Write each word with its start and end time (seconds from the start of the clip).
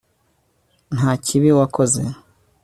nta 0.95 1.11
kibi 1.25 1.49
wakoze 1.57 2.01